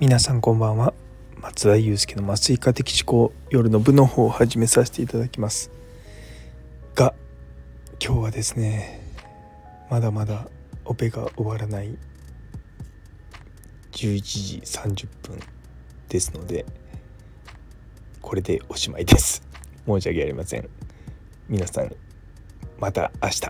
[0.00, 0.92] 皆さんこんばんは。
[1.36, 5.70] 松田祐介の麻酔科的思考夜の部の方を始めさせていただきます。
[6.96, 7.14] が
[8.04, 9.00] 今日はですね
[9.88, 10.48] まだまだ
[10.84, 11.96] オペが終わらない
[13.92, 15.38] 11時30分
[16.08, 16.66] ですので
[18.20, 19.46] これでおしまいです。
[19.86, 20.68] 申し訳ありません。
[21.48, 21.94] 皆さん
[22.80, 23.42] また明日。